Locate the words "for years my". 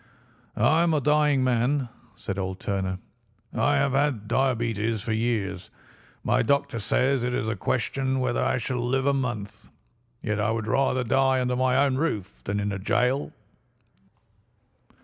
5.03-6.41